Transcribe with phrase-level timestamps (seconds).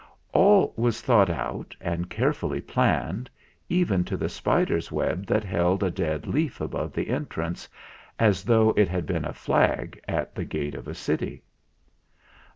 [0.33, 3.29] All was thought out and carefully planned,
[3.69, 7.69] even to the spider's web that held a dead leaf above the entrance,
[8.17, 11.43] as though it had been a flag at the gate of a city.